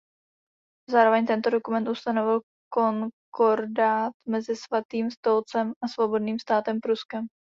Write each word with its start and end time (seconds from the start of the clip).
Zároveň 0.93 1.23
tento 1.25 1.49
dokument 1.51 1.87
ustanovil 1.95 2.37
konkordát 2.75 4.13
mezi 4.33 4.53
Svatým 4.55 5.11
stolcem 5.11 5.73
a 5.77 5.85
Svobodným 5.87 6.39
státem 6.41 6.81
Pruskem. 6.81 7.25